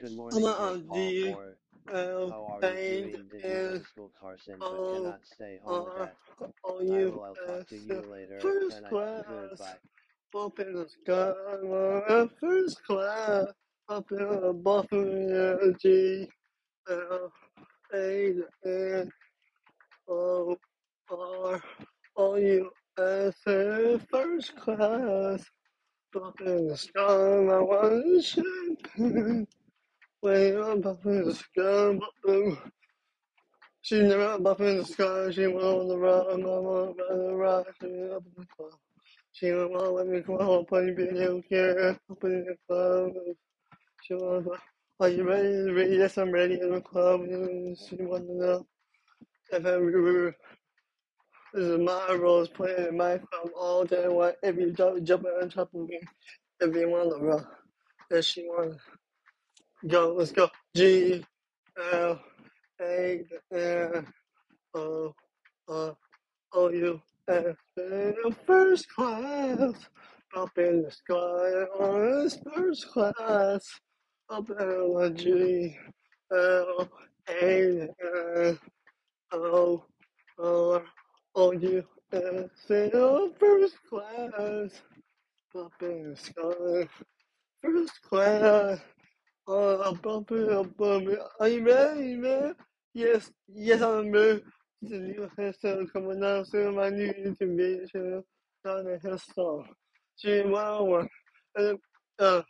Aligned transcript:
Good 0.00 0.12
I'm 0.32 0.42
morning, 0.42 0.50
Great 0.56 0.78
Paul 0.86 1.14
the 1.14 1.22
Moore. 1.22 1.58
L 1.92 2.28
How 2.28 2.44
are 2.46 2.62
you 2.62 2.76
doing? 2.76 3.02
You 3.02 3.10
N 3.42 3.70
to 3.70 3.80
school, 3.84 4.12
Carson, 4.20 4.64
but 4.70 4.86
cannot 4.86 5.24
stay 5.24 5.58
home 5.62 5.86
R 5.86 5.86
again? 5.86 6.16
O 6.64 6.80
I 6.90 7.04
will. 7.04 7.22
I'll 7.22 7.36
talk 7.36 7.66
to 7.68 7.76
you 7.78 8.02
later. 8.02 8.38
First 8.38 8.68
Good 8.68 8.82
night. 8.82 8.92
class, 8.92 9.58
Goodbye. 9.58 9.78
Way 30.22 30.56
up 30.56 30.84
in 31.06 31.24
the 31.26 31.34
sky, 31.34 31.98
but 32.24 32.58
She 33.82 34.02
never 34.02 34.24
up 34.24 34.46
up 34.46 34.60
in 34.60 34.78
the 34.78 34.84
sky, 34.84 35.30
she 35.32 35.46
went 35.46 35.64
on 35.64 35.88
the 35.88 35.98
rock, 35.98 36.28
mama, 36.38 36.94
by 36.94 37.16
the 37.16 37.34
rock, 37.34 37.66
she 37.80 37.88
went 37.88 38.12
up 38.12 38.24
in 38.26 38.32
the 38.42 38.46
cloud. 38.56 38.78
She 39.32 39.52
went 39.52 39.74
on, 39.74 39.94
let 39.94 40.08
me 40.08 40.22
come 40.22 40.36
on, 40.36 40.64
play 40.66 40.90
video 40.92 41.42
here, 41.48 41.98
up 42.10 42.24
in 42.24 42.46
the 42.46 42.56
cloud. 42.68 43.12
She 44.02 44.14
went 44.14 44.48
on, 44.48 44.58
are 45.00 45.08
you 45.10 45.24
ready? 45.24 45.70
ready? 45.72 45.96
Yes, 45.96 46.18
I'm 46.18 46.32
ready 46.32 46.60
in 46.60 46.72
the 46.72 46.80
club. 46.82 47.22
She 47.26 47.96
wanted 48.04 48.28
to 48.28 48.34
know 48.34 48.66
if 49.52 49.66
I 49.66 49.70
remember. 49.70 50.36
This 51.54 51.64
is 51.64 51.78
my 51.80 52.14
role 52.14 52.46
playing 52.46 52.88
in 52.88 52.96
my 52.96 53.18
club 53.18 53.50
all 53.58 53.84
day. 53.84 54.08
What 54.08 54.36
if 54.42 54.56
you 54.56 54.72
jump, 54.72 55.02
jump 55.04 55.26
on 55.42 55.50
top 55.50 55.74
of 55.74 55.88
me? 55.88 56.00
If 56.60 56.74
you 56.74 56.88
want 56.90 57.10
to 57.18 57.24
rock, 57.26 57.46
if 58.10 58.24
she 58.24 58.44
want 58.44 58.74
to 58.74 58.80
go, 59.86 60.14
let's 60.14 60.32
go. 60.32 60.48
G 60.74 61.24
L 61.92 62.20
A 62.80 63.24
N 63.52 64.06
O. 64.74 65.14
Oh, 65.68 66.70
you 66.70 67.00
have 67.28 67.56
been 67.76 68.14
a 68.24 68.32
first 68.32 68.88
class. 68.88 69.74
Up 70.36 70.50
in 70.58 70.82
the 70.82 70.90
sky 70.90 71.14
on 71.14 72.22
this 72.22 72.38
first 72.44 72.88
class. 72.88 73.80
Up 74.30 74.48
in 74.50 74.56
the 74.56 75.12
G 75.14 75.76
L 76.32 76.88
A 77.28 77.88
N 78.02 78.58
O 79.32 79.84
R 80.38 80.82
O 81.34 81.52
U 81.52 81.84
S 82.12 82.70
in 82.70 83.32
first 83.38 83.76
class. 83.88 84.82
Up 85.54 85.72
in 85.80 86.10
the 86.10 86.16
sky. 86.16 86.88
First 87.62 88.02
class 88.02 88.80
above 89.48 90.26
it, 90.30 90.52
above 90.52 91.08
it. 91.08 91.20
Are 91.40 91.48
you 91.48 91.64
ready, 91.66 92.16
man? 92.16 92.54
Yes, 92.94 93.30
yes, 93.48 93.82
I'm 93.82 94.10
ready. 94.12 94.42
The 94.82 94.98
new 94.98 95.30
hairstyle 95.38 95.92
coming 95.92 96.22
out 96.24 96.46
soon. 96.48 96.76
My 96.76 96.90
new 96.90 97.12
YouTube 97.12 97.56
video 97.56 98.24
on 98.66 98.84
the 98.84 98.98
hairstyle. 99.02 99.66
She 100.16 100.42
wow. 100.42 101.06
Uh, 101.58 101.74
uh, 102.18 102.42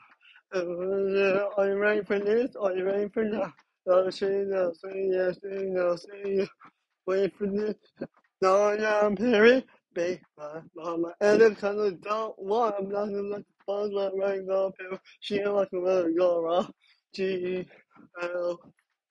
uh, 0.54 1.48
are 1.58 1.68
you 1.68 1.76
ready 1.78 2.02
for 2.04 2.18
this? 2.18 2.56
Are 2.56 2.74
you 2.76 2.84
ready 2.86 3.08
for 3.08 3.28
that? 3.30 3.52
Oh, 3.88 4.10
she 4.10 4.26
no, 4.26 4.72
say 4.74 5.08
yes, 5.12 5.38
say 5.42 5.64
no, 5.66 5.96
say 5.96 6.36
yes. 6.38 6.48
Wait 7.06 7.36
for 7.36 7.46
this. 7.46 7.74
No, 8.42 8.72
yeah, 8.72 9.00
I'm 9.02 9.16
here. 9.16 9.62
Big 9.96 10.22
my 10.38 10.62
mama. 10.76 11.14
And 11.22 11.42
the 11.42 11.56
kind 11.56 11.80
of 11.80 12.02
don't 12.02 12.38
want. 12.38 12.76
I'm 12.78 12.90
not 12.90 13.06
gonna 13.06 13.22
let 13.22 13.40
the 13.40 13.54
buzz 13.66 13.92
right 14.16 14.42
now. 14.44 14.72
She 15.20 15.38
ain't 15.40 15.54
like 15.54 15.70
a 15.74 15.78
little 15.78 16.14
girl, 16.14 16.42
right? 16.44 16.66
G 17.14 17.68
L 18.22 18.60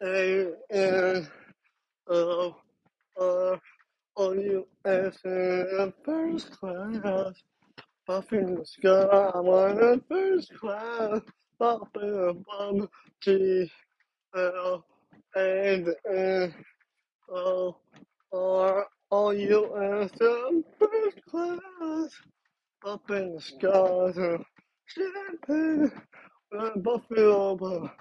A 0.03 0.47
N 0.71 1.29
O 2.09 2.57
R 3.19 3.61
O 4.17 4.33
U 4.33 4.67
S 4.85 5.17
in 5.25 5.93
first 6.05 6.51
class. 6.51 7.35
In 8.33 8.55
the 8.55 8.65
sky, 8.65 9.31
I'm 9.35 9.47
on 9.47 9.83
a 9.83 10.01
first 10.09 10.53
class. 10.55 11.21
Up 11.61 11.97
in 12.01 12.15
above 12.29 12.89
G 13.23 13.71
L 14.37 14.85
A 15.37 15.85
N 16.11 16.55
O 17.31 17.77
R 18.33 18.87
O 19.17 19.31
U 19.31 20.03
S 20.03 20.11
in 20.21 20.65
first 20.79 21.19
class. 21.29 22.11
Up 22.85 23.09
in 23.11 23.35
the 23.35 23.41
skies, 23.41 24.15
champagne. 24.87 25.91
Buffalo, 26.83 27.55
but 27.55 27.91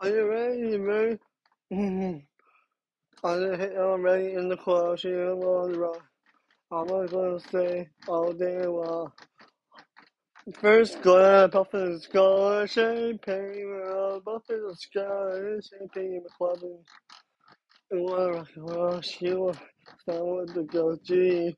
are 0.00 0.08
you 0.08 0.26
ready, 0.28 0.78
man? 0.78 1.18
Mm-hmm. 1.72 2.18
I 3.26 3.34
didn't 3.34 3.60
hit 3.60 3.76
I'm 3.78 4.02
ready 4.02 4.34
in 4.34 4.48
the 4.48 4.56
club, 4.56 4.98
she 4.98 5.10
the 5.10 5.78
rock. 5.78 6.02
I'm 6.72 6.86
not 6.88 7.10
gonna 7.10 7.40
stay 7.40 7.88
all 8.08 8.32
day 8.32 8.66
long. 8.66 9.12
First 10.60 10.94
sky, 12.04 12.66
champagne, 12.66 13.82
uh, 13.86 14.20
Buffalo 14.20 14.74
sky, 14.74 15.60
champagne 15.70 16.14
in 16.14 16.22
the 16.24 16.30
club, 16.38 16.58
and 16.62 18.02
one 18.04 18.32
rock 18.32 18.48
and 18.56 18.70
roll, 18.70 19.00
she 19.02 19.32
was 19.34 19.56
down 20.08 20.26
want 20.26 20.54
to 20.54 20.64
go 20.64 20.96
G, 21.02 21.56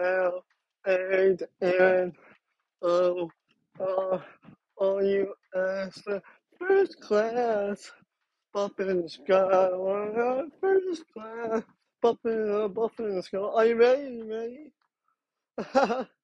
L, 0.00 0.44
A, 0.86 1.36
N, 1.62 2.12
O, 2.82 3.30
R, 3.80 4.24
O, 4.78 5.00
U, 5.00 5.34
S, 5.54 6.02
first 6.58 7.00
class. 7.00 7.92
Up 8.54 8.80
in 8.80 9.02
the 9.02 9.08
sky, 9.08 9.68
one 9.72 10.50
first 10.60 11.04
class. 11.12 11.62
Up 12.04 12.18
the, 12.24 12.64
up 12.64 13.00
in 13.00 13.16
the 13.16 13.22
sky. 13.22 13.38
Are 13.38 13.66
you 13.66 13.76
ready? 13.76 14.12
You 14.14 14.72
ready? 15.58 16.06